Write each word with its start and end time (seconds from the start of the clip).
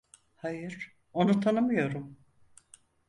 Hayır, 0.35 0.93
onu 1.13 1.39
tanımıyorum. 1.39 2.17